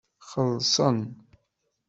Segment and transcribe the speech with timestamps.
[0.29, 0.99] Xellṣen.